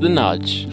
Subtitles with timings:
[0.00, 0.66] The Nudge.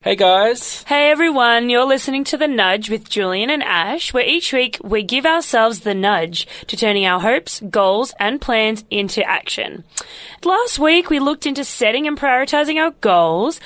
[0.02, 0.84] hey guys.
[0.84, 5.02] Hey everyone, you're listening to The Nudge with Julian and Ash, where each week we
[5.02, 9.82] give ourselves the nudge to turning our hopes, goals, and plans into action.
[10.44, 13.58] Last week we looked into setting and prioritizing our goals,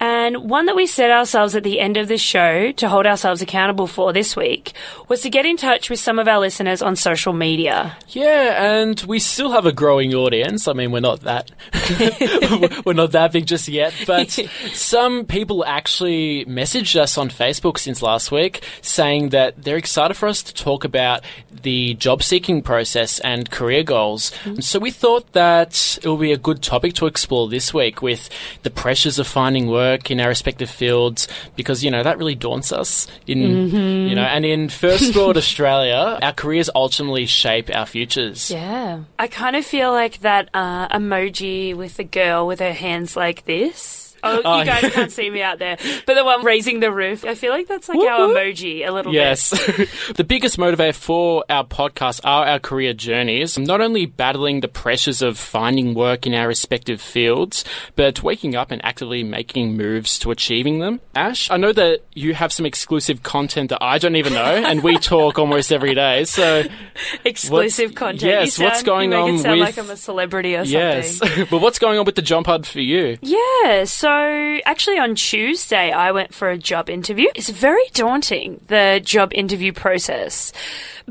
[0.00, 3.42] and one that we set ourselves at the end of the show to hold ourselves
[3.42, 4.72] accountable for this week
[5.08, 7.96] was to get in touch with some of our listeners on social media.
[8.08, 10.66] Yeah, and we still have a growing audience.
[10.66, 11.50] I mean, we're not that
[12.86, 14.30] we're not that big just yet, but
[14.72, 20.28] some people actually messaged us on Facebook since last week saying that they're excited for
[20.28, 21.24] us to talk about
[21.62, 24.30] the job seeking process and career goals.
[24.44, 24.60] Mm-hmm.
[24.60, 28.30] So we thought that it would be a good topic to explore this week with
[28.62, 32.34] the pressures of finding work work in our respective fields because you know that really
[32.34, 34.08] daunts us in mm-hmm.
[34.08, 39.26] you know and in first world Australia our careers ultimately shape our futures yeah I
[39.26, 44.09] kind of feel like that uh, emoji with the girl with her hands like this
[44.22, 45.76] Oh, oh, you oh, guys can't see me out there.
[46.06, 49.12] But the one raising the roof, I feel like that's like our emoji a little
[49.12, 49.50] yes.
[49.50, 49.78] bit.
[49.78, 50.12] Yes.
[50.16, 55.22] the biggest motivator for our podcast are our career journeys, not only battling the pressures
[55.22, 57.64] of finding work in our respective fields,
[57.96, 61.00] but waking up and actively making moves to achieving them.
[61.14, 64.82] Ash, I know that you have some exclusive content that I don't even know, and
[64.82, 66.24] we talk almost every day.
[66.24, 66.64] So
[67.24, 68.22] exclusive content.
[68.22, 69.34] Yes, sound, what's going on?
[69.34, 70.72] with, like I'm a celebrity or something.
[70.72, 71.18] Yes,
[71.50, 73.18] but what's going on with the jump hub for you?
[73.22, 77.28] Yeah, so so, actually, on Tuesday, I went for a job interview.
[77.36, 80.52] It's very daunting, the job interview process.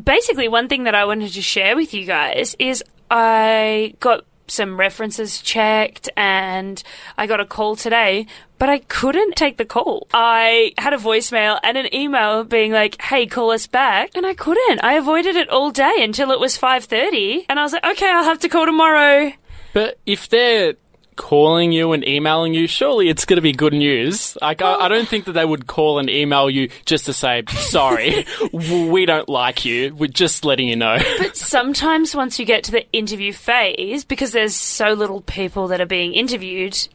[0.02, 4.78] Basically, one thing that I wanted to share with you guys is I got some
[4.78, 6.84] references checked and
[7.18, 8.26] I got a call today,
[8.58, 10.08] but I couldn't take the call.
[10.14, 14.34] I had a voicemail and an email being like, "Hey, call us back." And I
[14.34, 14.84] couldn't.
[14.84, 18.26] I avoided it all day until it was 5:30, and I was like, "Okay, I'll
[18.26, 19.32] have to call tomorrow."
[19.72, 20.74] But if they're
[21.20, 24.38] calling you and emailing you, surely it's going to be good news.
[24.42, 27.44] Like, I, I, don't think that they would call and email you just to say,
[27.50, 29.94] sorry, we don't like you.
[29.94, 30.98] We're just letting you know.
[31.20, 35.82] But sometimes once you get to the interview phase, because there's so little people that
[35.82, 36.88] are being interviewed,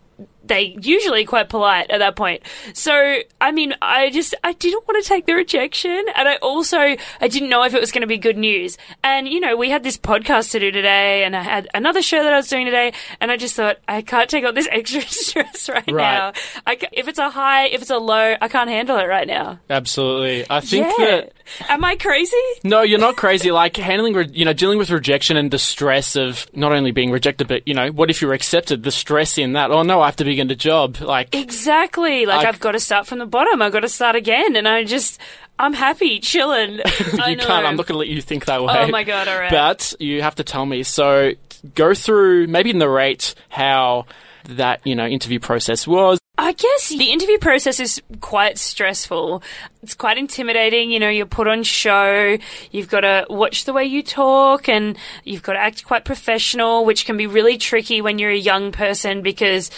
[0.47, 2.43] they usually quite polite at that point.
[2.72, 6.05] So, I mean, I just, I didn't want to take the rejection.
[6.15, 8.77] And I also, I didn't know if it was going to be good news.
[9.03, 12.22] And, you know, we had this podcast to do today and I had another show
[12.22, 12.93] that I was doing today.
[13.21, 15.97] And I just thought, I can't take on this extra stress right, right.
[15.97, 16.33] now.
[16.66, 19.59] I, if it's a high, if it's a low, I can't handle it right now.
[19.71, 20.47] Absolutely.
[20.50, 21.06] I think yeah.
[21.06, 21.33] that.
[21.69, 22.37] Am I crazy?
[22.62, 23.50] No, you're not crazy.
[23.50, 27.10] like handling, re- you know, dealing with rejection and the stress of not only being
[27.10, 28.83] rejected, but, you know, what if you're accepted?
[28.83, 29.71] The stress in that.
[29.71, 31.00] Oh no, I have to be a job.
[31.00, 32.27] Like exactly.
[32.27, 33.62] Like I, have got to start from the bottom.
[33.62, 35.21] I've got to start again, and I just.
[35.56, 36.72] I'm happy, chilling.
[36.78, 37.49] you can't.
[37.49, 38.75] I'm not going to let you think that way.
[38.77, 39.28] Oh my god!
[39.28, 39.53] All right.
[39.53, 40.83] But you have to tell me.
[40.83, 41.34] So
[41.77, 44.06] go through, maybe narrate how
[44.49, 46.19] that you know interview process was.
[46.37, 49.43] I guess the interview process is quite stressful.
[49.84, 50.91] It's quite intimidating.
[50.91, 52.39] You know, you're put on show.
[52.72, 56.84] You've got to watch the way you talk and you've got to act quite professional,
[56.84, 59.71] which can be really tricky when you're a young person because,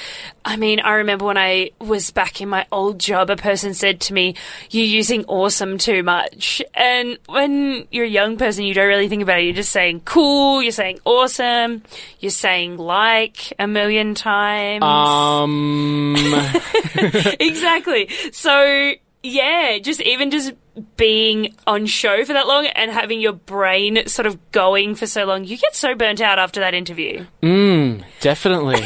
[0.47, 4.01] I mean, I remember when I was back in my old job, a person said
[4.03, 4.35] to me,
[4.71, 6.63] you're using awesome too much.
[6.73, 9.45] And when you're a young person, you don't really think about it.
[9.45, 10.63] You're just saying cool.
[10.63, 11.83] You're saying awesome.
[12.21, 14.83] You're saying like a million times.
[14.85, 16.46] Um.
[17.41, 18.09] exactly.
[18.33, 20.53] So yeah, just even just
[20.97, 25.25] being on show for that long and having your brain sort of going for so
[25.25, 27.25] long, you get so burnt out after that interview.
[27.43, 28.81] Mm, definitely.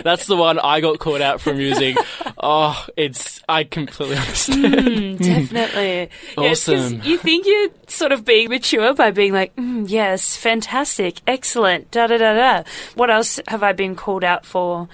[0.02, 1.96] That's the one I got caught out from using.
[2.38, 4.64] oh, it's I completely understand.
[4.64, 6.10] Mm, definitely.
[6.36, 7.02] awesome.
[7.02, 12.06] you think you're sort of being mature by being like, mm, yes, fantastic, excellent, da
[12.06, 12.62] da da da.
[12.94, 14.88] What else have I been called out for?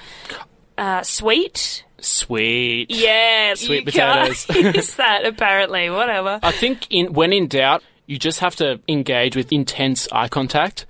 [0.79, 2.91] Uh, sweet Sweet.
[2.91, 4.47] Yeah, sweet potatoes.
[4.55, 5.89] use that apparently.
[5.89, 6.41] Whatever.
[6.43, 10.87] I think in when in doubt, you just have to engage with intense eye contact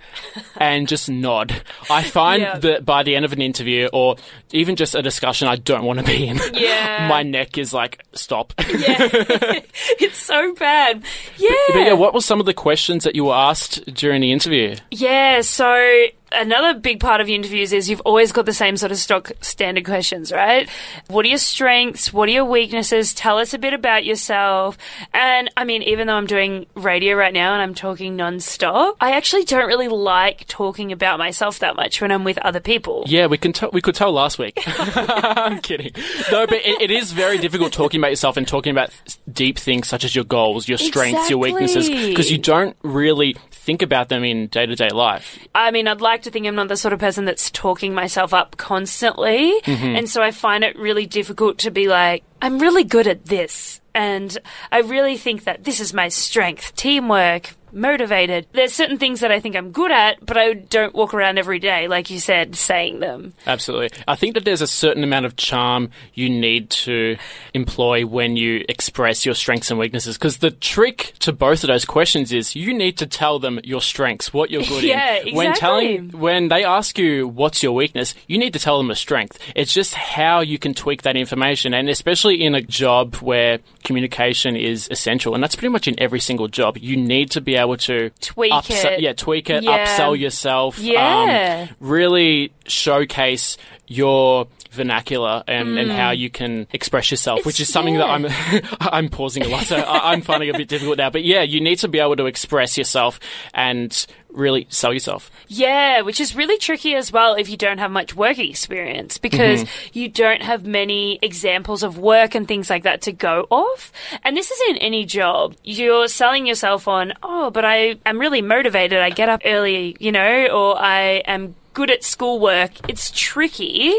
[0.57, 1.63] and just nod.
[1.91, 2.59] I find yeah.
[2.59, 4.17] that by the end of an interview or
[4.51, 7.07] even just a discussion I don't want to be in, yeah.
[7.09, 8.55] my neck is like, stop.
[8.59, 8.67] Yeah.
[10.01, 11.03] it's so bad.
[11.37, 11.51] Yeah.
[11.69, 14.33] But, but yeah, what were some of the questions that you were asked during the
[14.33, 14.77] interview?
[14.91, 18.99] Yeah, so another big part of interviews is you've always got the same sort of
[18.99, 20.69] stock standard questions, right?
[21.09, 22.13] What are your strengths?
[22.13, 23.15] What are your weaknesses?
[23.15, 24.77] Tell us a bit about yourself.
[25.13, 29.13] And I mean, even though I'm doing radio right now and I'm talking non-stop, I
[29.13, 33.05] actually don't really like talking about myself that much when I'm with other people.
[33.07, 33.71] Yeah, we can tell.
[33.73, 34.63] We could tell last week.
[34.67, 35.93] I'm kidding.
[36.31, 38.91] No, but it, it is very difficult talking about yourself and talking about
[39.31, 41.31] deep things such as your goals, your strengths, exactly.
[41.31, 45.39] your weaknesses, because you don't really think about them in day to day life.
[45.55, 47.95] I mean, I'd like like to think I'm not the sort of person that's talking
[47.95, 49.61] myself up constantly.
[49.63, 49.97] Mm-hmm.
[49.97, 53.81] And so I find it really difficult to be like, I'm really good at this.
[53.95, 54.37] And
[54.71, 58.47] I really think that this is my strength teamwork, motivated.
[58.53, 61.59] There's certain things that I think I'm good at, but I don't walk around every
[61.59, 63.33] day, like you said, saying them.
[63.47, 63.91] Absolutely.
[64.07, 67.17] I think that there's a certain amount of charm you need to
[67.55, 70.17] employ when you express your strengths and weaknesses.
[70.17, 73.81] Because the trick to both of those questions is you need to tell them your
[73.81, 75.35] strengths, what you're good Yeah, in.
[75.35, 75.97] When exactly.
[75.97, 79.39] telling, when they ask you what's your weakness, you need to tell them a strength.
[79.57, 84.57] It's just how you can tweak that information, and especially in a job where communication
[84.57, 86.79] is essential, and that's pretty much in every single job.
[86.79, 89.01] You need to be able to Tweak upse- it.
[89.01, 89.85] yeah, tweak it, Yeah.
[89.87, 91.67] upsell yourself, Yeah.
[91.69, 93.57] um, really showcase
[93.87, 95.95] your vernacular and, and Mm.
[95.95, 98.27] how you can express yourself, which is something that I'm
[98.81, 101.11] I'm pausing a lot, so I, I'm finding it a bit difficult now.
[101.11, 103.21] But yeah, you need to be able to express yourself
[103.53, 105.31] and really sell yourself.
[105.49, 109.65] Yeah, which is really tricky as well if you don't have much work experience because
[109.65, 109.99] mm-hmm.
[109.99, 113.93] you don't have many examples of work and things like that to go off.
[114.25, 115.55] And this isn't any job.
[115.63, 118.99] You're selling yourself on, oh, but I am really motivated.
[118.99, 122.71] I get up early, you know, or I am good at schoolwork.
[122.89, 123.93] It's tricky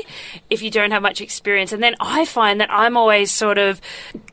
[0.50, 1.72] if you don't have much experience.
[1.72, 3.82] And then I find that I'm always sort of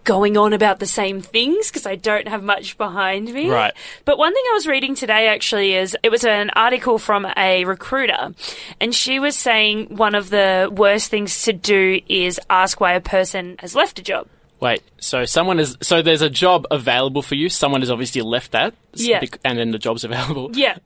[0.04, 3.50] going on about the same things because I don't have much behind me.
[3.50, 3.72] Right.
[4.04, 7.64] But one thing I was reading today actually is it was an article from a
[7.64, 8.34] recruiter,
[8.80, 13.00] and she was saying one of the worst things to do is ask why a
[13.00, 14.26] person has left a job.
[14.60, 17.48] Wait, so someone is so there's a job available for you.
[17.48, 19.22] Someone has obviously left that, Yeah.
[19.44, 20.50] and then the job's available.
[20.54, 20.76] Yeah.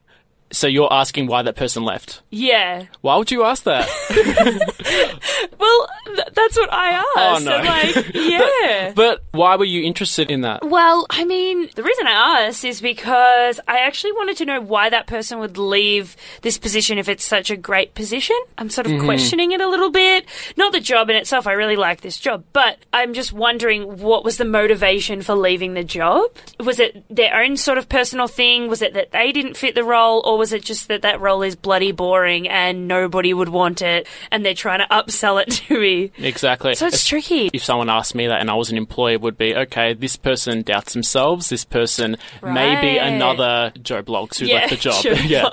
[0.51, 2.21] So you're asking why that person left.
[2.29, 2.85] Yeah.
[3.01, 3.87] Why would you ask that?
[5.59, 7.47] Well, th- that's what I asked.
[7.47, 7.57] Oh, no.
[7.57, 8.93] Like, yeah.
[8.95, 10.63] but why were you interested in that?
[10.67, 14.89] Well, I mean, the reason I asked is because I actually wanted to know why
[14.89, 18.37] that person would leave this position if it's such a great position.
[18.57, 19.05] I'm sort of Mm-hmm.
[19.05, 20.25] questioning it a little bit.
[20.55, 24.23] Not the job in itself, I really like this job, but I'm just wondering what
[24.23, 26.31] was the motivation for leaving the job?
[26.59, 28.67] Was it their own sort of personal thing?
[28.69, 30.21] Was it that they didn't fit the role?
[30.25, 34.07] Or was it just that that role is bloody boring and nobody would want it
[34.31, 35.94] and they're trying to upsell it to me?
[36.17, 36.75] Exactly.
[36.75, 37.49] So it's tricky.
[37.53, 39.93] if someone asked me that and I was an employer, it would be okay.
[39.93, 41.49] This person doubts themselves.
[41.49, 44.95] This person may be another Joe Bloggs who left the job.
[45.01, 45.49] sure yeah,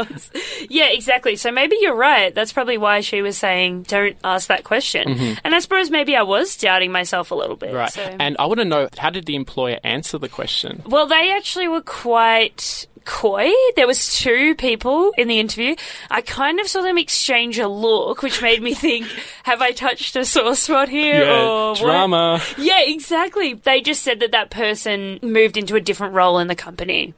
[0.69, 1.37] yeah, exactly.
[1.37, 2.35] So maybe you're right.
[2.35, 6.23] That's probably why she was saying, "Don't ask that question." And I suppose maybe I
[6.23, 7.69] was doubting myself a little bit.
[7.71, 7.77] Mm-hmm.
[7.77, 7.93] right.
[7.93, 8.17] So.
[8.19, 10.83] And I want to know how did the employer answer the question?
[10.87, 13.51] well, they actually were quite coy.
[13.77, 15.77] There was two people in the interview.
[16.11, 19.07] I kind of saw them exchange a look, which made me think,
[19.45, 21.81] "Have I touched a sore spot here?" or what?
[21.81, 22.43] drama.
[22.59, 23.55] Yeah, exactly.
[23.55, 27.15] They just said that that person moved into a different role in the company.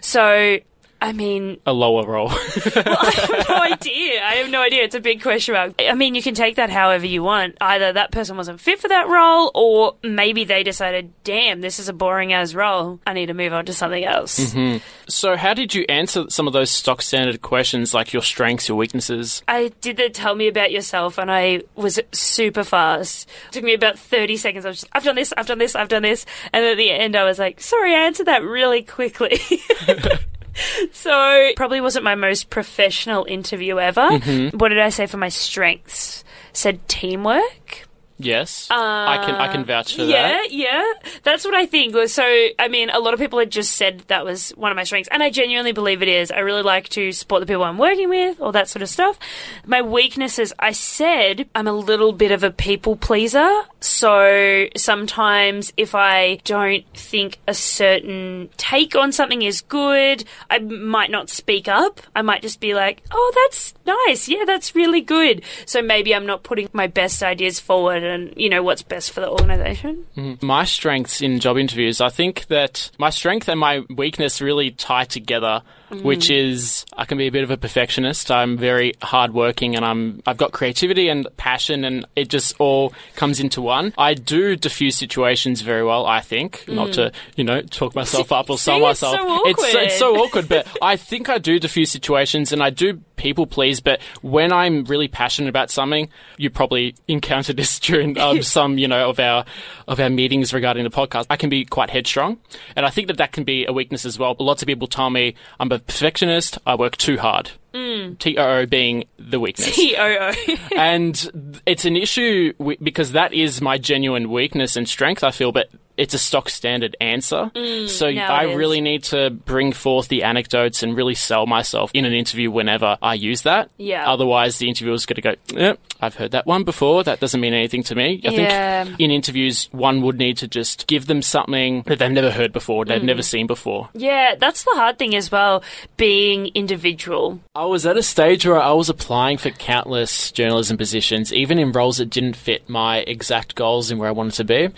[0.00, 0.58] So.
[1.00, 2.28] I mean, A lower role.
[2.32, 4.22] I have no idea.
[4.22, 4.82] I have no idea.
[4.82, 5.74] It's a big question mark.
[5.78, 7.56] I mean, you can take that however you want.
[7.60, 11.88] Either that person wasn't fit for that role, or maybe they decided, damn, this is
[11.88, 12.98] a boring as role.
[13.06, 14.38] I need to move on to something else.
[14.38, 14.78] Mm-hmm.
[15.08, 18.76] so how did you answer some of those stock standard questions like your strengths, your
[18.76, 19.42] weaknesses?
[19.46, 23.28] I did the tell me about yourself, and I was super fast.
[23.48, 24.64] It took me about 30 seconds.
[24.64, 26.26] I was just, I've done this, I've done this, I've done this.
[26.52, 29.40] And at the end, I was like, sorry, I answered that really quickly.
[30.92, 34.08] so, probably wasn't my most professional interview ever.
[34.08, 34.58] Mm-hmm.
[34.58, 36.24] What did I say for my strengths?
[36.52, 37.87] Said teamwork.
[38.20, 40.52] Yes, I can I can um, vouch for yeah, that.
[40.52, 41.10] Yeah, yeah.
[41.22, 41.94] That's what I think.
[42.08, 42.24] So,
[42.58, 45.08] I mean, a lot of people had just said that was one of my strengths,
[45.12, 46.32] and I genuinely believe it is.
[46.32, 49.20] I really like to support the people I'm working with, all that sort of stuff.
[49.66, 53.48] My weaknesses, I said I'm a little bit of a people pleaser.
[53.80, 61.12] So sometimes if I don't think a certain take on something is good, I might
[61.12, 62.00] not speak up.
[62.16, 64.28] I might just be like, oh, that's nice.
[64.28, 65.42] Yeah, that's really good.
[65.66, 69.20] So maybe I'm not putting my best ideas forward and, you know, what's best for
[69.20, 70.04] the organization.
[70.16, 70.46] Mm-hmm.
[70.46, 75.04] My strengths in job interviews, I think that my strength and my weakness really tie
[75.04, 78.30] together, which is I can be a bit of a perfectionist.
[78.30, 83.40] I'm very hardworking and I'm I've got creativity and passion and it just all comes
[83.40, 83.92] into one.
[83.96, 86.64] I do diffuse situations very well, I think.
[86.68, 89.40] Not to, you know, talk myself up or sell it's so myself.
[89.46, 93.00] it's so, it's so awkward, but I think I do diffuse situations and I do
[93.18, 98.42] people please, but when I'm really passionate about something, you probably encountered this during um,
[98.54, 99.44] some, you know, of our
[99.86, 101.26] of our meetings regarding the podcast.
[101.28, 102.38] I can be quite headstrong,
[102.76, 104.34] and I think that that can be a weakness as well.
[104.34, 106.58] But lots of people tell me I'm a perfectionist.
[106.66, 107.50] I work too hard.
[107.74, 108.18] Mm.
[108.18, 110.56] T O O being the weakness TOO.
[110.76, 115.22] and it's an issue because that is my genuine weakness and strength.
[115.22, 117.50] I feel, but it's a stock standard answer.
[117.88, 122.04] so now I really need to bring forth the anecdotes and really sell myself in
[122.06, 123.70] an interview whenever I use that.
[123.76, 124.10] Yeah.
[124.10, 127.02] Otherwise, the interviewer's going to go, yep, I've heard that one before.
[127.04, 128.22] That doesn't mean anything to me.
[128.24, 128.84] I Yeah.
[128.84, 132.52] think in interviews, one would need to just give them something that they've never heard
[132.52, 133.06] before, they've Mm.
[133.06, 133.88] never seen before.
[133.94, 135.62] Yeah, that's the hard thing as well,
[135.96, 137.40] being individual.
[137.54, 141.72] I was at a stage where I was applying for countless journalism positions, even in
[141.72, 144.68] roles that didn't fit my exact goals and where I wanted to be.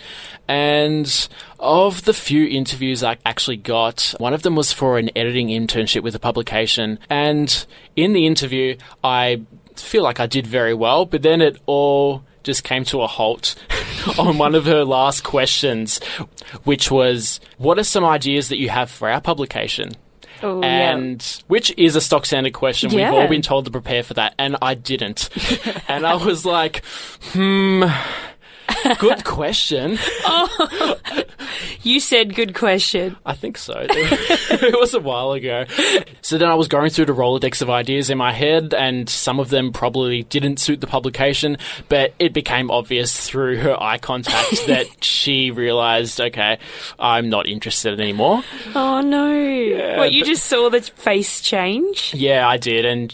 [0.47, 1.10] And
[1.59, 6.03] of the few interviews I actually got, one of them was for an editing internship
[6.03, 6.99] with a publication.
[7.09, 7.65] And
[7.95, 9.41] in the interview, I
[9.75, 13.55] feel like I did very well, but then it all just came to a halt
[14.17, 15.99] on one of her last questions,
[16.63, 19.91] which was, What are some ideas that you have for our publication?
[20.43, 22.89] Oh, and which is a stock standard question.
[22.89, 23.11] Yeah.
[23.11, 25.29] We've all been told to prepare for that, and I didn't.
[25.87, 26.83] and I was like,
[27.31, 27.83] hmm.
[28.99, 29.97] Good question.
[30.23, 30.95] Oh,
[31.81, 33.17] you said good question.
[33.25, 33.73] I think so.
[33.89, 35.65] it was a while ago.
[36.21, 39.39] So then I was going through the Rolodex of ideas in my head, and some
[39.39, 41.57] of them probably didn't suit the publication,
[41.89, 46.59] but it became obvious through her eye contact that she realized, okay,
[46.99, 48.43] I'm not interested anymore.
[48.75, 49.97] Oh no.
[49.97, 52.13] what, you but- just saw the face change?
[52.13, 53.13] Yeah, I did, and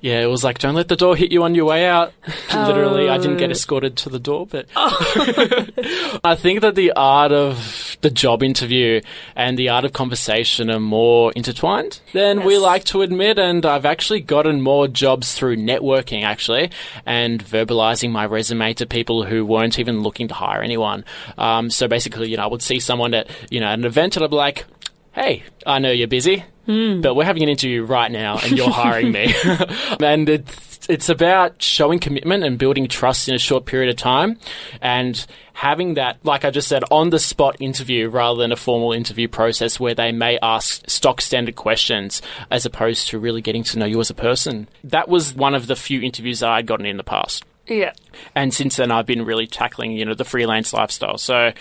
[0.00, 2.12] yeah, it was like, don't let the door hit you on your way out.
[2.52, 3.52] Literally, I didn't get Oh.
[3.52, 4.81] escorted to the door, but oh,
[6.24, 9.00] I think that the art of the job interview
[9.36, 13.86] and the art of conversation are more intertwined than we like to admit, and I've
[13.86, 16.70] actually gotten more jobs through networking, actually,
[17.06, 21.04] and verbalizing my resume to people who weren't even looking to hire anyone.
[21.38, 24.16] Um, so basically, you know, I would see someone at, you know, at an event
[24.16, 24.64] and I'd be like,
[25.12, 27.02] hey, I know you're busy, Mm.
[27.02, 29.34] but we're having an interview right now and you're hiring me.
[30.00, 34.38] and it's, it's about showing commitment and building trust in a short period of time
[34.80, 38.92] and having that, like I just said, on the spot interview rather than a formal
[38.92, 43.78] interview process where they may ask stock standard questions as opposed to really getting to
[43.78, 44.68] know you as a person.
[44.84, 47.92] That was one of the few interviews that I'd gotten in the past Yeah.
[48.34, 51.18] and since then I've been really tackling you know the freelance lifestyle.
[51.18, 51.52] So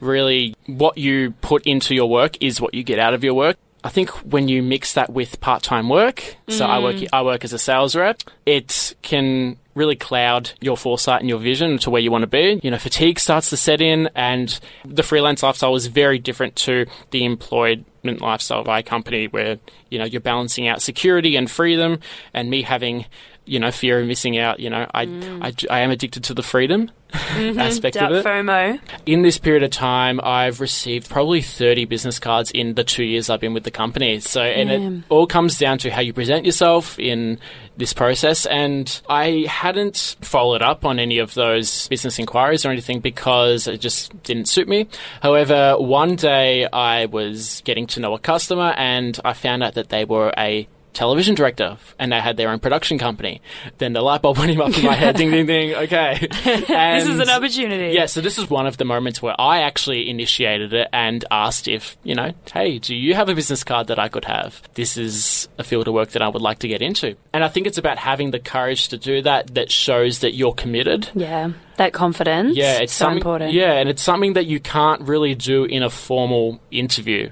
[0.00, 3.56] really, what you put into your work is what you get out of your work.
[3.88, 7.08] I think when you mix that with part-time work, so I work mm.
[7.10, 11.78] I work as a sales rep, it can really cloud your foresight and your vision
[11.78, 12.60] to where you want to be.
[12.62, 16.84] You know, fatigue starts to set in, and the freelance lifestyle is very different to
[17.12, 19.56] the employment lifestyle by a company where
[19.88, 22.00] you know you're balancing out security and freedom,
[22.34, 23.06] and me having
[23.48, 24.60] you know fear of missing out.
[24.60, 25.42] You know, I mm.
[25.42, 27.58] I, I am addicted to the freedom mm-hmm.
[27.60, 28.24] aspect That of it.
[28.24, 28.80] FOMO.
[29.06, 33.30] In this period of time, I've received probably 30 business cards in the two years
[33.30, 34.20] I've been with the company.
[34.20, 37.38] So, and it all comes down to how you present yourself in
[37.76, 38.46] this process.
[38.46, 43.80] And I hadn't followed up on any of those business inquiries or anything because it
[43.80, 44.88] just didn't suit me.
[45.22, 49.88] However, one day I was getting to know a customer and I found out that
[49.88, 53.40] they were a television director and they had their own production company.
[53.78, 55.14] Then the light bulb went up in my head.
[55.16, 55.68] ding, ding, ding.
[55.88, 56.26] Okay.
[56.44, 57.94] This is an opportunity.
[57.94, 61.68] yeah, so this is one of the moments where I actually initiated it and asked
[61.68, 64.60] if, you know, hey, do you have a business card that I could have?
[64.74, 67.16] This is a field of work that I would like to get into.
[67.32, 70.52] And I think it's about having the courage to do that that shows that you're
[70.52, 71.08] committed.
[71.14, 71.52] Yeah.
[71.76, 72.56] That confidence.
[72.56, 73.52] Yeah, it's so important.
[73.52, 77.30] Yeah, and it's something that you can't really do in a formal interview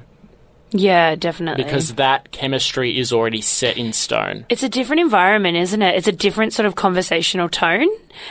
[0.73, 1.65] Yeah, definitely.
[1.65, 4.47] because that chemistry is already set in stone.
[4.49, 5.95] It's a different environment, isn't it?
[5.95, 7.89] It's a different sort of conversational tone.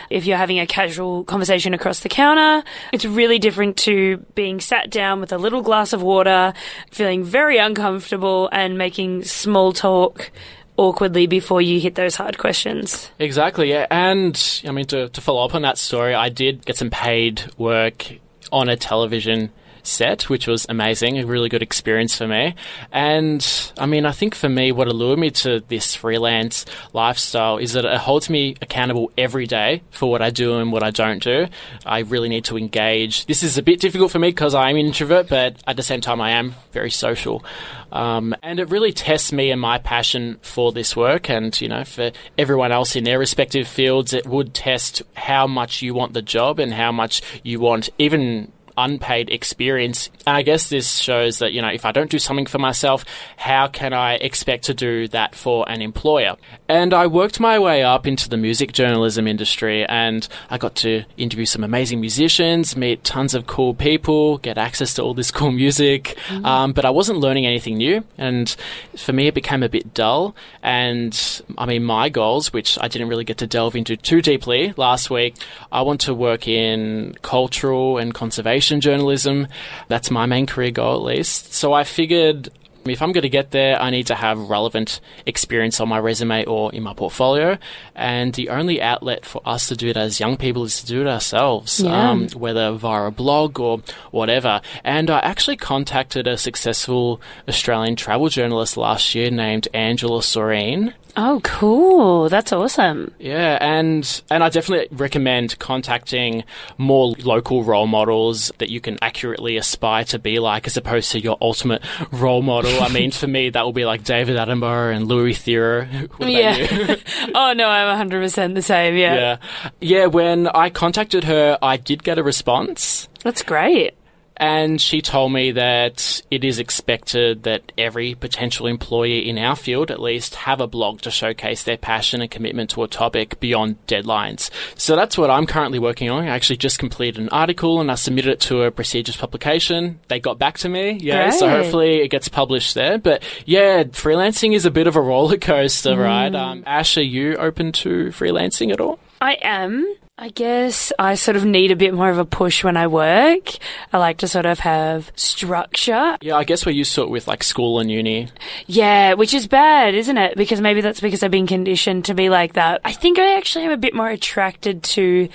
[0.09, 4.89] If you're having a casual conversation across the counter, it's really different to being sat
[4.89, 6.53] down with a little glass of water,
[6.91, 10.31] feeling very uncomfortable and making small talk
[10.77, 13.09] awkwardly before you hit those hard questions.
[13.17, 13.87] Exactly, yeah.
[13.89, 17.43] And I mean, to, to follow up on that story, I did get some paid
[17.57, 18.05] work
[18.51, 19.51] on a television
[19.87, 22.55] set, which was amazing, a really good experience for me.
[22.91, 23.45] And
[23.77, 27.85] I mean, I think for me, what allured me to this freelance lifestyle is that
[27.85, 31.47] it holds me accountable every day for what I do and what I don't do.
[31.85, 33.25] I really need to engage.
[33.25, 36.01] This is a bit difficult for me because I'm an introvert, but at the same
[36.01, 37.43] time, I am very social.
[37.91, 41.29] Um, and it really tests me and my passion for this work.
[41.29, 45.81] And, you know, for everyone else in their respective fields, it would test how much
[45.81, 50.09] you want the job and how much you want even unpaid experience.
[50.25, 53.05] And I guess this shows that, you know, if I don't do something for myself,
[53.37, 56.35] how can I expect to do that for an employer?
[56.67, 61.03] And I worked my way up into the music journalism industry and I got to
[61.17, 65.51] interview some amazing musicians, meet tons of cool people, get access to all this cool
[65.51, 66.17] music.
[66.45, 68.03] Um, but I wasn't learning anything new.
[68.17, 68.55] And
[68.97, 70.35] for me, it became a bit dull.
[70.61, 74.73] And I mean, my goals, which I didn't really get to delve into too deeply
[74.77, 75.35] last week,
[75.71, 79.47] I want to work in cultural and conservation journalism.
[79.87, 81.53] That's my main career goal, at least.
[81.53, 82.49] So I figured
[82.85, 86.45] if I'm going to get there, I need to have relevant experience on my resume
[86.45, 87.57] or in my portfolio.
[87.95, 91.01] And the only outlet for us to do it as young people is to do
[91.01, 92.11] it ourselves, Yeah.
[92.11, 93.81] um, whether via a blog or
[94.11, 94.61] whatever.
[94.83, 97.19] And I actually contacted a successful
[97.49, 100.93] Australian travel journalist last year named Angela Soreen.
[101.17, 102.27] Oh, cool.
[102.29, 103.13] That's awesome.
[103.19, 106.43] Yeah, and and I definitely recommend contacting
[106.77, 111.21] more local role models that you can accurately aspire to be like, as opposed to
[111.21, 111.81] your ultimate
[112.11, 112.81] role model.
[112.81, 116.09] I mean, for me, that will be like David Attenborough and Louis Theroux.
[116.15, 116.35] What about you?
[116.35, 116.95] Yeah.
[117.35, 118.95] oh, no, I'm 100% the same.
[118.95, 119.15] Yeah.
[119.15, 120.05] yeah, yeah.
[120.05, 123.09] When I contacted her, I did get a response.
[123.23, 123.95] That's great.
[124.37, 129.91] And she told me that it is expected that every potential employee in our field,
[129.91, 133.77] at least, have a blog to showcase their passion and commitment to a topic beyond
[133.87, 134.49] deadlines.
[134.75, 136.23] So that's what I'm currently working on.
[136.23, 139.99] I actually just completed an article and I submitted it to a prestigious publication.
[140.09, 140.91] They got back to me.
[140.91, 141.29] Yeah.
[141.29, 142.97] So hopefully it gets published there.
[142.97, 146.33] But yeah, freelancing is a bit of a roller coaster, right?
[146.33, 148.99] Um, Ash, are you open to freelancing at all?
[149.21, 149.95] I am.
[150.17, 153.49] I guess I sort of need a bit more of a push when I work.
[153.91, 156.15] I like to sort of have structure.
[156.21, 158.29] Yeah, I guess we're used to it with like school and uni.
[158.65, 160.37] Yeah, which is bad, isn't it?
[160.37, 162.79] Because maybe that's because I've been conditioned to be like that.
[162.85, 165.27] I think I actually am a bit more attracted to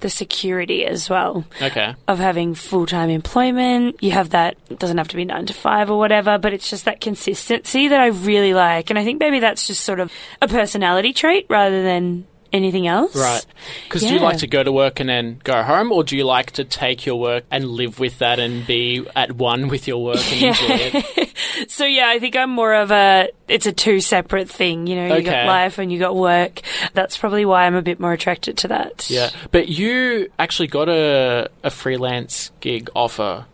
[0.00, 1.46] the security as well.
[1.62, 1.94] Okay.
[2.06, 4.02] of having full time employment.
[4.02, 6.68] You have that, it doesn't have to be nine to five or whatever, but it's
[6.68, 8.90] just that consistency that I really like.
[8.90, 10.12] And I think maybe that's just sort of
[10.42, 13.14] a personality trait rather than anything else.
[13.16, 13.44] Right.
[13.84, 16.24] Because do you like to go to work and then go home, or do you
[16.24, 20.02] like to take your work and live with that and be at one with your
[20.02, 21.32] work and enjoy it?
[21.68, 24.86] So yeah, I think I'm more of a, it's a two separate thing.
[24.86, 25.46] You know, you got Okay.
[25.46, 26.60] life and you got work.
[26.92, 29.08] That's probably why I'm a bit more attracted to that.
[29.08, 29.30] Yeah.
[29.52, 33.46] But you actually got a, a freelance gig offer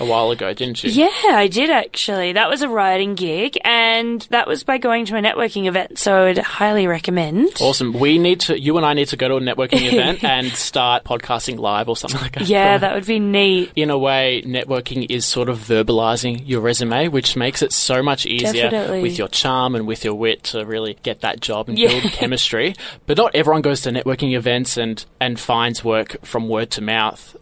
[0.00, 0.90] a while ago, didn't you?
[0.90, 2.32] Yeah, I did actually.
[2.34, 5.98] That was a writing gig, and that was by going to a networking event.
[5.98, 7.50] So I'd highly recommend.
[7.60, 7.92] Awesome.
[7.92, 11.04] We need to, you and I need to go to a networking event and start
[11.04, 12.46] podcasting live or something like that.
[12.48, 13.72] Yeah, that would be neat.
[13.76, 18.26] in a way, networking is sort of verbalizing your resume, which makes it so much
[18.26, 19.02] easier Definitely.
[19.02, 21.88] with your charm and with your wit to really get that job and Yeah.
[21.88, 22.74] build chemistry.
[23.06, 27.36] But not everyone goes to networking events and, and finds work from word to mouth.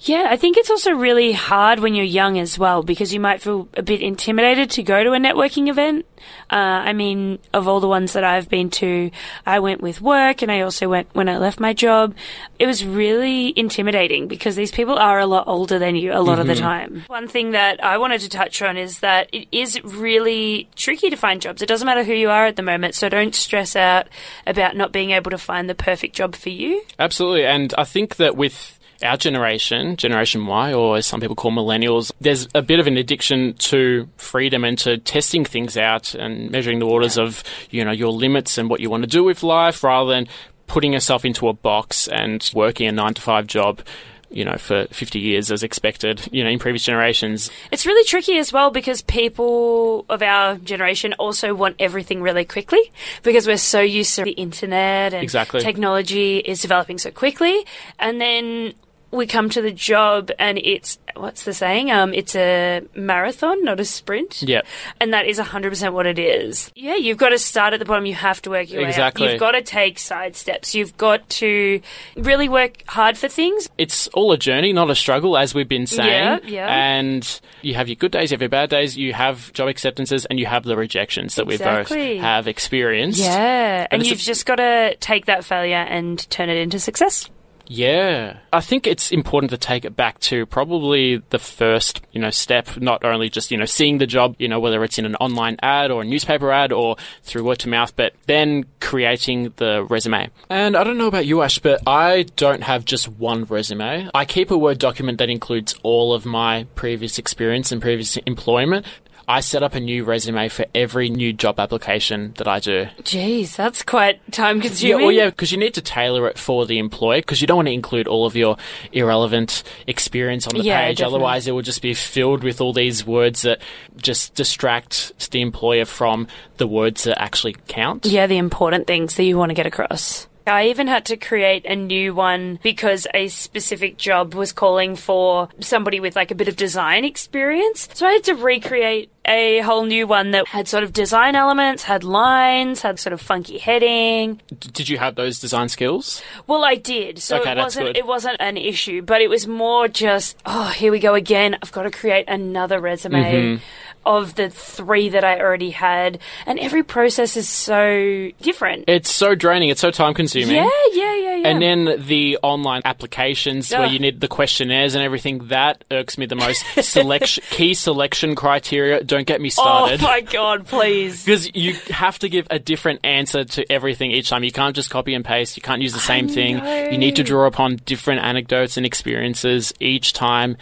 [0.00, 3.40] Yeah, I think it's also really hard when you're young as well because you might
[3.40, 6.06] feel a bit intimidated to go to a networking event.
[6.50, 9.10] Uh, I mean, of all the ones that I've been to,
[9.44, 12.14] I went with work and I also went when I left my job.
[12.58, 16.38] It was really intimidating because these people are a lot older than you a lot
[16.38, 17.04] of the time.
[17.06, 21.16] One thing that I wanted to touch on is that it is really tricky to
[21.16, 21.62] find jobs.
[21.62, 24.08] It doesn't matter who you are at the moment, so don't stress out
[24.46, 26.82] about not being able to find the perfect job for you.
[26.98, 27.44] Absolutely.
[27.44, 32.10] And I think that with our generation, Generation Y, or as some people call millennials,
[32.20, 36.78] there's a bit of an addiction to freedom and to testing things out and measuring
[36.78, 39.82] the waters of, you know, your limits and what you want to do with life
[39.84, 40.26] rather than
[40.66, 43.80] putting yourself into a box and working a nine to five job.
[44.28, 47.48] You know, for 50 years as expected, you know, in previous generations.
[47.70, 52.80] It's really tricky as well because people of our generation also want everything really quickly
[53.22, 55.60] because we're so used to the internet and Exactly.
[55.60, 57.64] technology is developing so quickly.
[58.00, 58.74] And then
[59.16, 61.90] we come to the job and it's, what's the saying?
[61.90, 64.42] Um, it's a marathon, not a sprint.
[64.42, 64.62] Yeah.
[65.00, 66.70] And that is 100% what it is.
[66.74, 68.06] Yeah, you've got to start at the bottom.
[68.06, 68.90] You have to work your way up.
[68.90, 69.30] Exactly.
[69.30, 70.74] You've got to take side steps.
[70.74, 71.80] You've got to
[72.16, 73.68] really work hard for things.
[73.78, 76.08] it's all a journey, not a struggle, as we've been saying.
[76.08, 76.66] Yeah, yeah.
[76.68, 80.24] And you have your good days, you have your bad days, you have job acceptances,
[80.26, 82.14] and you have the rejections that we Exactly.
[82.14, 83.20] both have experienced.
[83.20, 86.78] Yeah, and it's a- you've just got to take that failure and turn it into
[86.78, 87.28] success.
[87.68, 88.38] Yeah.
[88.52, 92.76] I think it's important to take it back to probably the first, you know, step,
[92.78, 95.56] not only just, you know, seeing the job, you know, whether it's in an online
[95.62, 100.30] ad or a newspaper ad or through word to mouth, but then creating the resume.
[100.48, 104.10] And I don't know about you, Ash, but I don't have just one resume.
[104.14, 108.86] I keep a Word document that includes all of my previous experience and previous employment.
[109.28, 112.86] I set up a new resume for every new job application that I do.
[113.02, 115.04] Jeez, that's quite time Yeah, consuming.
[115.06, 117.66] well, yeah, because you need to tailor it for the employer because you don't want
[117.68, 118.56] to include all of your
[118.92, 120.98] irrelevant experience on the Yeah, page.
[120.98, 121.16] definitely.
[121.16, 123.60] Otherwise, it will just be filled with all these words that
[123.96, 128.06] just distract the employer from the words that actually count.
[128.06, 130.28] Yeah, the important things that you want to get across.
[130.46, 135.48] I even had to create a new one because a specific job was calling for
[135.60, 137.88] somebody with like a bit of design experience.
[137.94, 141.82] So I had to recreate a whole new one that had sort of design elements,
[141.82, 144.40] had lines, had sort of funky heading.
[144.60, 146.22] D- did you have those design skills?
[146.46, 147.96] Well, I did, so Okay, it wasn't good.
[147.96, 151.56] it wasn't an issue, but it was more just oh, here we go again.
[151.60, 153.64] I've got to create another resume Mm-hmm.
[154.06, 158.84] Of the three that I already had, and every process is so different.
[158.86, 159.68] It's so draining.
[159.68, 160.54] It's so time consuming.
[160.56, 161.48] yeah, yeah, yeah, yeah.
[161.48, 166.26] And then the online applications where you need the questionnaires and everything, that irks me
[166.26, 166.64] the most.
[166.80, 170.00] Selection, key selection criteria, don't get me started.
[170.00, 171.24] oh my god, please.
[171.26, 174.44] Because you have to give a different answer to everything each time.
[174.44, 175.56] You can't just copy and paste.
[175.56, 176.64] You can't use the same thing.
[176.92, 180.56] You need to draw upon different anecdotes and experiences each time.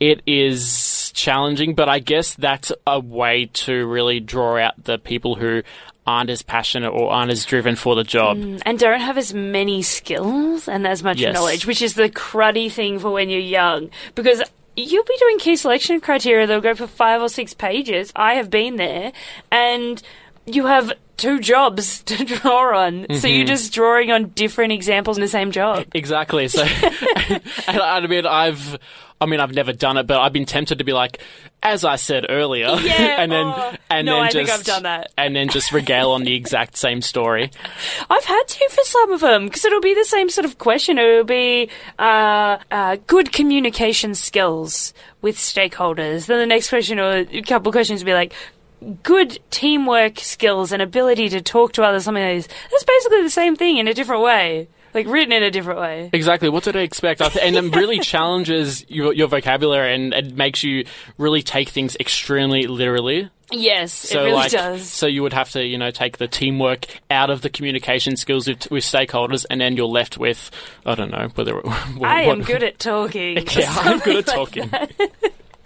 [0.00, 0.72] It is
[1.18, 5.62] challenging, but I guess that's a way to really draw out the people who
[6.06, 8.38] aren't as passionate or aren't as driven for the job.
[8.38, 11.34] Mm, and don't have as many skills and as much Yes.
[11.34, 13.90] knowledge, which is the cruddy thing for when you're young.
[14.14, 14.42] Because
[14.74, 18.12] you'll be doing key selection criteria that'll go for five or six pages.
[18.16, 19.12] I have been there,
[19.50, 20.00] and
[20.46, 23.02] you have two jobs to draw on.
[23.10, 23.36] So Mm-hmm.
[23.36, 25.84] you're just drawing on different examples in the same job.
[25.92, 26.48] Exactly.
[26.48, 26.62] So,
[27.26, 28.78] and I mean, I've,
[29.20, 31.18] I mean, I've never done it, but I've been tempted to be like,
[31.60, 34.64] as I said earlier, Yeah, and then, oh, and no, then I just, think I've
[34.64, 35.10] done that.
[35.18, 37.50] and then just regale on the exact same story.
[38.08, 40.98] I've had to for some of them because it'll be the same sort of question.
[40.98, 46.26] It'll be uh, uh, good communication skills with stakeholders.
[46.26, 48.32] Then the next question or a couple of questions will be like
[49.02, 52.04] good teamwork skills and ability to talk to others.
[52.04, 52.48] Something like this.
[52.70, 56.10] That's basically the same thing in a different way, like written in a different way.
[56.12, 56.48] Exactly.
[56.48, 57.20] What did I expect?
[57.20, 60.84] And it really challenges your, your vocabulary and it makes you
[61.16, 63.30] really take things extremely literally.
[63.50, 64.86] Yes, So it really like, does.
[64.86, 68.46] so you would have to, you know, take the teamwork out of the communication skills
[68.46, 70.50] with, with stakeholders, and then you're left with,
[70.84, 71.66] I don't know, whether
[72.04, 73.38] I am good at talking.
[73.56, 74.70] Yeah, I'm good at like talking.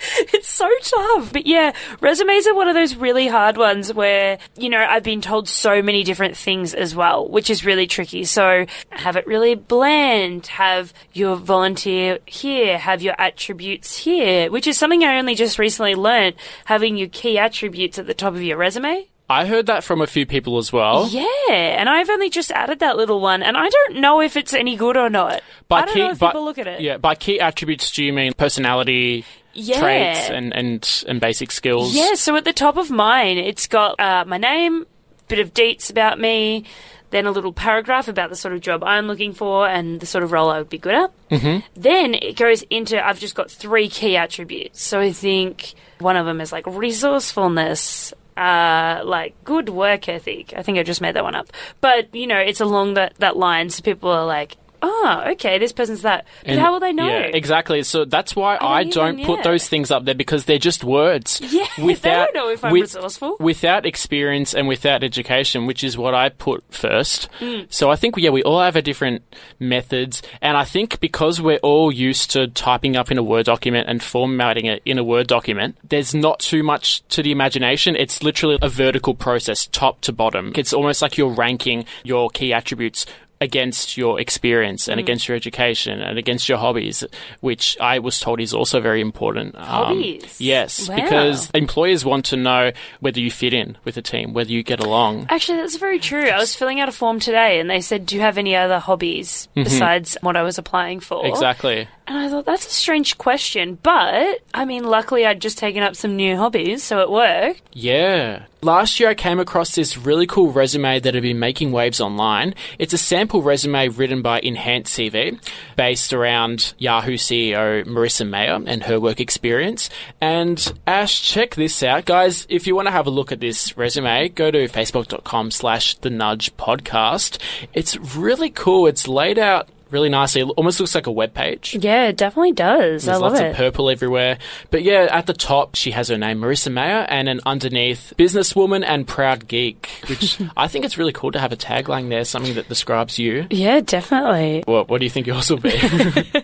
[0.35, 1.33] It's so tough.
[1.33, 5.21] But yeah, resumes are one of those really hard ones where, you know, I've been
[5.21, 8.25] told so many different things as well, which is really tricky.
[8.25, 14.79] So have it really bland, have your volunteer here, have your attributes here, which is
[14.79, 18.57] something I only just recently learned, having your key attributes at the top of your
[18.57, 19.07] resume.
[19.31, 21.09] I heard that from a few people as well.
[21.09, 24.53] Yeah, and I've only just added that little one, and I don't know if it's
[24.53, 25.43] any good or not.
[25.71, 26.81] I don't know if by- people look at it.
[26.83, 29.81] Yeah, by key attributes, do you mean personality Yeah.
[29.81, 31.95] traits and, and, and basic skills?
[31.95, 34.87] Yeah, so at the top of mine, it's got uh, my name,
[35.29, 36.65] bit of deets about me,
[37.11, 40.25] then a little paragraph about the sort of job I'm looking for and the sort
[40.25, 41.13] of role I would be good at.
[41.31, 41.81] Mm-hmm.
[41.81, 44.83] Then it goes into I've just got three key attributes.
[44.83, 48.15] So I think one of them is like resourcefulness.
[48.35, 50.55] Uh, like good work ethic.
[50.57, 53.37] I think I just made that one up, but you know, it's along that that
[53.37, 53.69] line.
[53.69, 57.07] So people are like, "Oh, okay, this person's that." But And- how will they know?
[57.07, 57.83] Yeah, exactly.
[57.85, 59.51] So that's why I, don't don't even- put yeah.
[59.53, 61.41] those things up there because they're just words.
[61.53, 63.37] Yeah, they don't know if I'm resourceful.
[63.41, 67.29] Without experience and without education, which is what I put first.
[67.41, 67.67] Mm.
[67.73, 69.23] So I think, yeah, we all have a different
[69.59, 70.23] methods.
[70.41, 74.03] And I think because we're all used to typing up in a Word document and
[74.03, 77.97] formatting it in a Word document, there's not too much to the imagination.
[77.97, 80.53] It's literally a vertical process, top to bottom.
[80.57, 83.07] It's almost like you're ranking your key attributes
[83.43, 84.93] against your experience Mm.
[84.93, 87.05] and against your education and against your hobbies,
[87.41, 89.55] which I was told is also very important.
[89.57, 90.41] Um, Hobbies?
[90.41, 90.95] yes, Wow.
[90.97, 94.81] because employers want to know whether you fit in with a team, whether you get
[94.81, 95.27] along.
[95.29, 96.29] Actually, that's very true.
[96.29, 98.79] I was filling out a form today and they said, Do you have any other
[98.79, 101.19] hobbies besides what I was applying for?
[101.19, 101.33] Mm-hmm.
[101.35, 101.89] Exactly.
[102.07, 103.79] And I thought, That's a strange question.
[103.83, 107.63] But, I mean, luckily I'd just taken up some new hobbies, so it worked.
[107.73, 108.45] Yeah.
[108.65, 112.55] Last year I came across this really cool resume that had been making waves online.
[112.79, 115.41] It's a sample resume written by Enhance CV,
[115.75, 119.91] based around Yahoo CEO Marissa Mayer and her work experience.
[120.21, 122.05] And Ash, check this out.
[122.05, 125.97] Guys, if you want to have a look at this resume, go to facebook.com slash
[125.97, 127.39] the nudge podcast.
[127.75, 128.87] It's really cool.
[128.87, 130.41] It's laid out really nicely.
[130.41, 131.77] It almost looks like a web page.
[131.79, 133.05] Yeah, it definitely does.
[133.05, 134.39] There's lots of purple everywhere.
[134.71, 138.85] But yeah, at the top, she has her name, Marissa Mayer, and then underneath, businesswoman
[138.87, 142.55] and proud geek, which I think it's really cool to have a tagline there, something
[142.55, 143.47] that describes you.
[143.51, 144.63] yeah, definitely.
[144.67, 145.73] What, what do you think yours will be?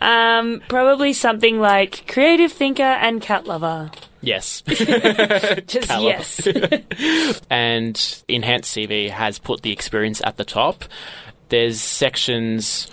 [0.00, 3.90] Um, probably something like creative thinker and cat lover.
[4.22, 4.62] yes.
[4.66, 6.46] Just yes.
[7.50, 10.84] and Enhance CV has put the experience at the top.
[11.50, 12.88] There's sections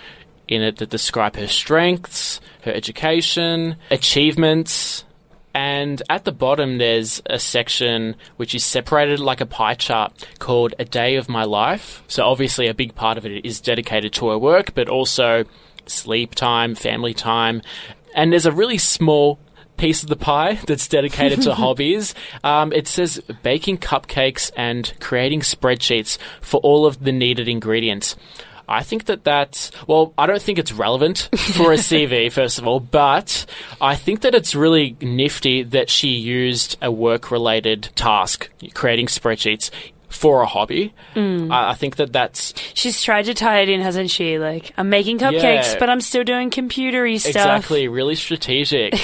[0.46, 5.04] in it that describe her strengths, her education, achievements,
[5.54, 10.74] And at the bottom, there's a section which is separated like a pie chart called
[10.78, 12.02] A Day of My Life.
[12.06, 15.44] So, obviously, a big part of it is dedicated to her work, but also
[15.86, 17.62] sleep time, family time.
[18.14, 19.38] And there's a really small
[19.78, 22.14] piece of the pie that's dedicated to hobbies.
[22.44, 28.16] Um, it says baking cupcakes and creating spreadsheets for all of the needed ingredients.
[28.68, 32.66] I think that that's, well, I don't think it's relevant for a CV, first of
[32.66, 33.46] all, but
[33.80, 39.70] I think that it's really nifty that she used a work related task, creating spreadsheets,
[40.08, 40.94] for a hobby.
[41.14, 41.52] Mm.
[41.52, 44.38] I, I think that that's She's tried to tie it in, hasn't she?
[44.38, 45.76] Like, I'm making cupcakes, Yeah.
[45.78, 47.30] but I'm still doing computery stuff.
[47.30, 48.94] Exactly, really strategic.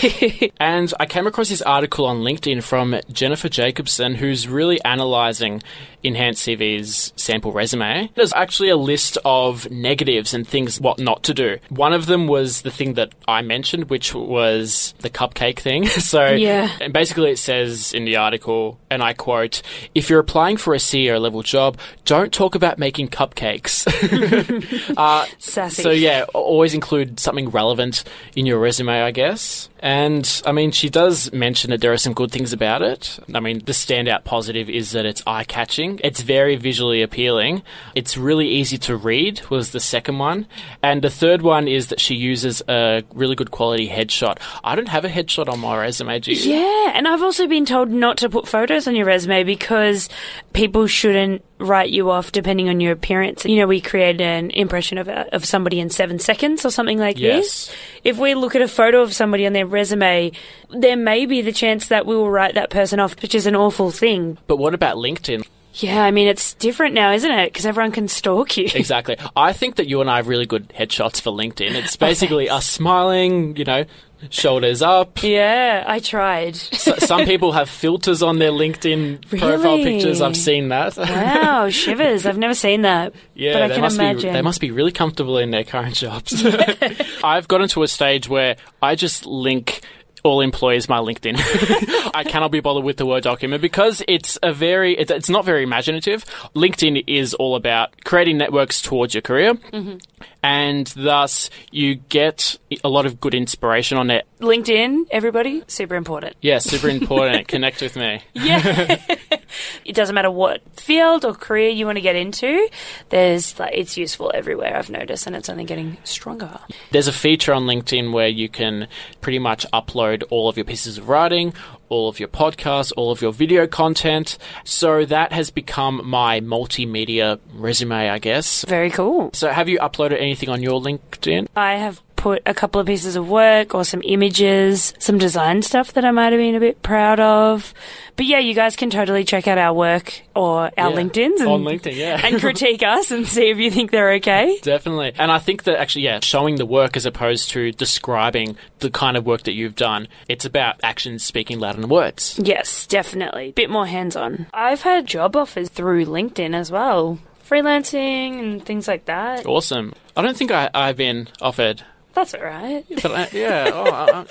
[0.61, 5.63] and I came across this article on LinkedIn from Jennifer Jacobson, who's really analysing
[6.03, 8.11] Enhance CV's sample resume.
[8.15, 11.59] There's actually a list of negatives and things what not to do.
[11.71, 15.87] One of them was the thing that I mentioned, which was the cupcake thing.
[15.89, 16.71] so, Yeah.
[16.81, 19.63] and basically it says in the article, and I quote,
[19.95, 23.87] if you're applying for a CEO level job, don't talk about making cupcakes.
[24.97, 25.83] uh, Sassy.
[25.83, 28.05] so yeah, always include something relevant
[28.37, 29.69] in your resume, I guess.
[29.85, 33.19] And I mean, she does mention that there are some good things about it.
[33.35, 36.01] I mean, the standout positive is that it's eye catching.
[36.03, 37.63] It's very visually appealing.
[37.95, 40.47] It's really easy to read, was the second one.
[40.83, 44.39] And the third one is that she uses a really good quality headshot.
[44.65, 46.55] I don't have a headshot on my resume, do you?
[46.55, 50.09] Yeah, and I've also been told not to put photos on your resume because
[50.55, 53.45] people shouldn't write you off depending on your appearance.
[53.45, 56.99] You know, we create an impression of uh, of somebody in seven seconds or something
[56.99, 57.67] like Yes.
[57.67, 57.77] this.
[58.05, 60.33] If we look at a photo of somebody on their resume,
[60.71, 63.55] there may be the chance that we will write that person off, which is an
[63.57, 64.39] awful thing.
[64.47, 65.47] But what about LinkedIn?
[65.77, 67.53] Yeah, I mean, it's different now, isn't it?
[67.53, 68.69] Because everyone can stalk you.
[68.75, 69.17] Exactly.
[69.35, 71.75] I think that you and I have really good headshots for LinkedIn.
[71.75, 73.85] It's basically oh, us smiling, you know,
[74.31, 75.23] shoulders up.
[75.23, 76.57] yeah, I tried.
[76.57, 80.21] So, some people have filters on their LinkedIn profile pictures.
[80.21, 80.97] I've seen that.
[80.97, 82.27] Wow, shivers.
[82.27, 83.13] I've never seen that.
[83.35, 84.31] Yeah, but I they can must imagine.
[84.31, 86.45] be they must be really comfortable in their current jobs.
[87.25, 89.81] I've gotten to a stage where I just link
[90.25, 91.37] all employees my LinkedIn.
[92.15, 95.45] I cannot be bothered with the Word document because it's a very it's, it's not
[95.45, 96.25] very imaginative.
[96.57, 99.55] LinkedIn is all about creating networks towards your career.
[99.55, 99.99] Mm-hmm.
[100.43, 104.27] And thus, you get a lot of good inspiration on it.
[104.45, 106.37] LinkedIn, everybody, super important.
[106.41, 107.49] Yeah, super important.
[107.55, 108.21] Connect with me.
[108.33, 109.03] Yeah.
[109.85, 112.69] it doesn't matter what field or career you want to get into.
[113.11, 114.77] There's like it's useful everywhere.
[114.77, 116.59] I've noticed, and it's only getting stronger.
[116.91, 118.89] There's a feature on LinkedIn where you can
[119.21, 121.55] pretty much upload all of your pieces of writing,
[121.89, 124.39] all of your podcasts, all of your video content.
[124.65, 128.65] So that has become my multimedia resume, I guess.
[128.65, 129.31] Very cool.
[129.33, 131.49] So have you uploaded anything on your LinkedIn?
[131.57, 135.93] I have put a couple of pieces of work or some images, some design stuff
[135.93, 137.75] that I might have been a bit proud of.
[138.17, 140.97] But yeah, you guys can totally check out our work or our Yeah.
[140.97, 142.19] LinkedIn's and, On LinkedIn, yeah.
[142.25, 144.59] and critique us and see if you think they're okay.
[144.63, 145.13] Definitely.
[145.19, 149.19] And I think that actually, yeah, showing the work as opposed to describing the kind
[149.19, 152.41] of work that you've done, it's about actions speaking louder than words.
[152.43, 153.53] Yes, definitely.
[153.53, 154.47] Bit more hands on.
[154.55, 157.19] I've had job offers through LinkedIn as well.
[157.47, 159.45] Freelancing and things like that.
[159.45, 159.93] Awesome.
[160.17, 161.83] I don't think I, I've been offered,
[162.15, 162.85] That's all right.
[163.03, 163.71] but I, yeah.
[163.73, 164.27] Oh, I,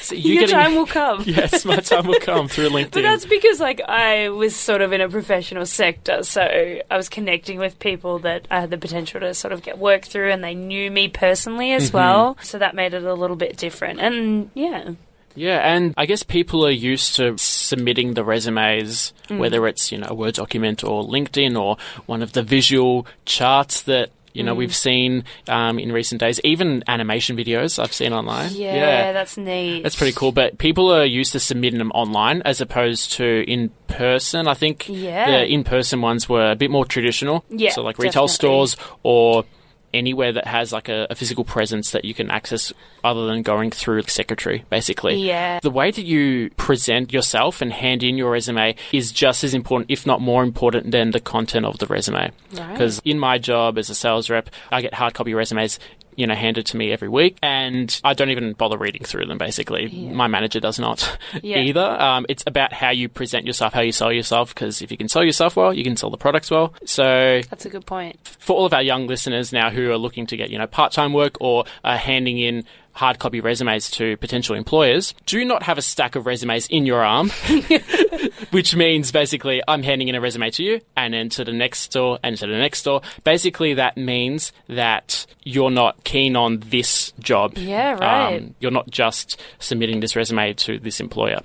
[0.00, 1.22] so you Your getting- time will come.
[1.26, 2.90] yes, my time will come through LinkedIn.
[2.92, 7.08] But that's because like I was sort of in a professional sector, so I was
[7.08, 10.42] connecting with people that I had the potential to sort of get work through and
[10.42, 12.36] they knew me personally as well.
[12.42, 14.00] So that made it a little bit different.
[14.00, 14.92] And yeah.
[15.34, 19.38] Yeah, and I guess people are used to submitting the resumes, Mm.
[19.38, 23.80] whether it's, you know, a Word document or LinkedIn or one of the visual charts
[23.82, 24.46] that, you Mm.
[24.46, 28.50] know, we've seen um, in recent days, even animation videos I've seen online.
[28.54, 29.82] Yeah, that's neat.
[29.82, 33.70] That's pretty cool, but people are used to submitting them online as opposed to in
[33.88, 34.48] person.
[34.48, 35.30] I think Yeah.
[35.30, 37.44] the in person ones were a bit more traditional.
[37.50, 38.34] Yeah, So, like retail definitely.
[38.34, 39.44] stores or
[39.94, 42.72] anywhere that has like a, a physical presence that you can access
[43.04, 45.16] other than going through the secretary, basically.
[45.16, 45.60] Yeah.
[45.60, 49.90] The way that you present yourself and hand in your resume is just as important,
[49.90, 52.30] if not more important, than the content of the resume.
[52.52, 52.72] Right.
[52.72, 55.78] Because in my job as a sales rep, I get hard copy resumes.
[56.16, 59.38] You know, handed to me every week, and I don't even bother reading through them.
[59.38, 61.58] Basically, my manager does not Yeah.
[61.58, 61.80] either.
[61.80, 64.54] Um, it's about how you present yourself, how you sell yourself.
[64.54, 66.74] Because if you can sell yourself well, you can sell the products well.
[66.84, 68.18] So, That's a good point.
[68.38, 71.12] for all of our young listeners now who are looking to get you know part-time
[71.12, 75.82] work or are handing in hard copy resumes to potential employers, do not have a
[75.82, 77.30] stack of resumes in your arm,
[78.50, 81.80] which means basically I'm handing in a resume to you and then to the next
[81.80, 83.02] store and to the next store.
[83.24, 87.56] Basically, that means that you're not keen on this job.
[87.56, 88.36] Yeah, right.
[88.36, 91.40] Um, you're not just submitting this resume to this employer.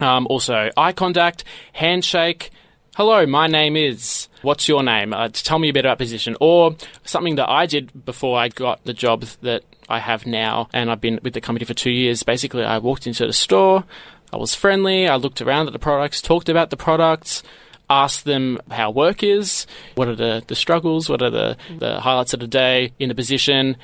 [0.00, 2.50] Um, also, eye contact, handshake.
[2.96, 4.28] Hello, my name is.
[4.42, 5.14] What's your name?
[5.14, 6.36] Uh, tell me a bit about position.
[6.40, 10.90] Or something that I did before I got the job that I have now, and
[10.90, 12.22] I've been with the company for two years.
[12.22, 13.84] Basically, I walked into the store,
[14.32, 17.42] I was friendly, I looked around at the products, talked about the products,
[17.88, 22.34] asked them how work is, what are the, the struggles, what are the, the highlights
[22.34, 23.76] of the day in the position,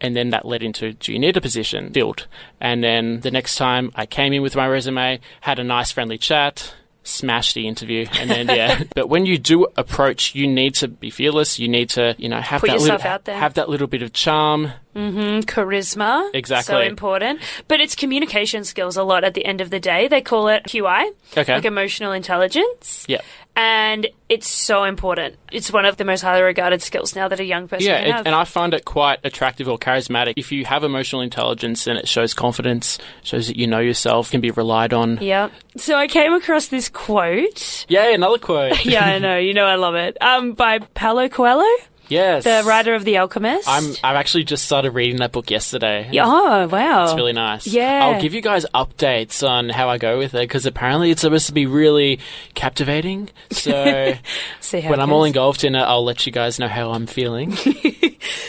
[0.00, 2.26] and then that led into do you need a position filled
[2.60, 6.18] and then the next time i came in with my resume had a nice friendly
[6.18, 10.88] chat smashed the interview and then yeah but when you do approach you need to
[10.88, 13.36] be fearless you need to you know have Put that little, out there.
[13.38, 16.28] have that little bit of charm charisma.
[16.34, 16.72] Exactly.
[16.74, 17.40] So important.
[17.68, 20.08] But it's communication skills a lot at the end of the day.
[20.08, 21.54] They call it QI, Okay.
[21.54, 23.04] like emotional intelligence.
[23.08, 23.20] yeah
[23.56, 25.36] And it's so important.
[25.52, 28.26] It's one of the most highly regarded skills now that a young person yeah it,
[28.26, 32.06] and i find it quite attractive or charismatic if you have emotional intelligence and it
[32.06, 35.48] shows confidence shows that you know yourself can be relied on yeah.
[35.76, 37.86] So I came across this quote.
[37.88, 39.36] yeah another quote Yeah, I know.
[39.38, 40.16] You know I love it.
[40.22, 41.68] Um, by Paulo Coelho,
[42.10, 43.68] yes the writer of The Alchemist.
[43.68, 46.10] I'm, I've actually just started reading that book yesterday.
[46.12, 47.04] Oh, wow.
[47.04, 47.66] It's really nice.
[47.66, 48.04] Yeah.
[48.04, 51.46] I'll give you guys updates on how I go with it because apparently it's supposed
[51.46, 52.18] to be really
[52.54, 53.30] captivating.
[53.50, 54.14] So
[54.60, 57.06] See how when I'm all engulfed in it, I'll let you guys know how I'm
[57.06, 57.56] feeling.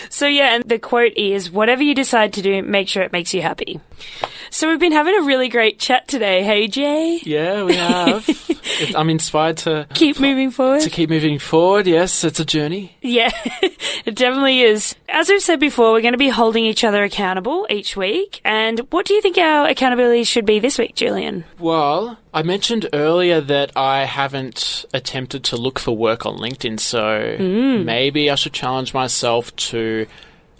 [0.10, 3.34] So yeah, and the quote is, "Whatever you decide to do, make sure it makes
[3.34, 3.80] you happy."
[4.50, 6.44] So we've been having a really great chat today.
[6.44, 8.28] Hey Jay, yeah, we have.
[8.96, 10.82] I'm inspired to keep moving forward.
[10.82, 11.88] to keep moving forward.
[11.88, 12.96] Yes, it's a journey.
[13.02, 13.32] Yeah,
[14.06, 14.96] it definitely is.
[15.08, 18.42] As we've said before, we're going to be holding each other accountable each week.
[18.44, 21.46] And what do you think our accountability should be this week, Julian?
[21.60, 27.38] Well, I mentioned earlier that I haven't attempted to look for work on LinkedIn, so
[27.84, 30.08] maybe I should challenge myself to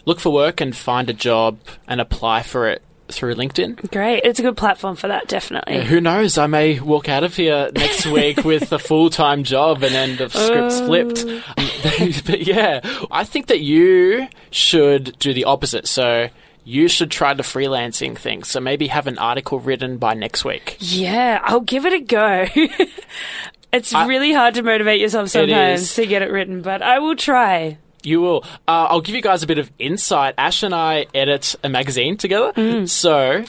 [0.04, 1.58] look for work and find a job
[1.88, 3.90] and apply for it through LinkedIn.
[3.90, 5.84] Great, it's a good platform for that, definitely.
[5.84, 6.38] Who knows?
[6.38, 10.16] I may walk out of here next week with a full time job and then
[10.16, 11.24] the script's flipped.
[11.24, 11.42] Um,
[12.26, 12.80] but yeah,
[13.10, 15.86] I think that you should do the opposite.
[15.86, 16.28] So
[16.64, 18.42] you should try the freelancing thing.
[18.44, 20.76] So maybe have an article written by next week.
[20.80, 22.46] Yeah, I'll give it a go.
[23.72, 27.16] it's I- really hard to motivate yourself sometimes to get it written, but I will
[27.16, 27.78] try.
[28.04, 28.42] You will.
[28.66, 30.34] Uh, I'll give you guys a bit of insight.
[30.36, 33.44] Ash and I edit a magazine together, so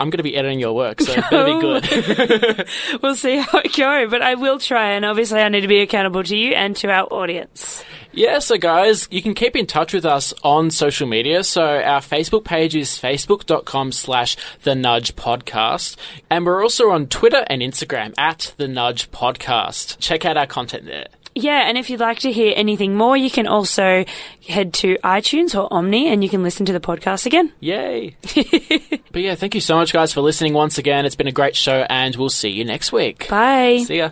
[0.00, 1.00] I'm going to be editing your work.
[1.00, 2.68] So it better be good.
[3.02, 5.80] We'll see how it goes, but I will try, and obviously I need to be
[5.80, 7.84] accountable to you and to our audience.
[8.12, 11.44] Yeah, so guys, you can keep in touch with us on social media.
[11.44, 15.96] So our Facebook page is facebook.com slash the nudge podcast.
[16.28, 19.98] And we're also on Twitter and Instagram at the nudge podcast.
[20.00, 21.06] Check out our content there.
[21.34, 24.04] Yeah, and if you'd like to hear anything more, you can also
[24.48, 27.52] head to iTunes or Omny and you can listen to the podcast again.
[27.60, 28.16] Yay.
[29.12, 31.06] but yeah, thank you so much guys for listening once again.
[31.06, 33.28] It's been a great show and we'll see you next week.
[33.28, 33.84] Bye.
[33.86, 34.10] See ya.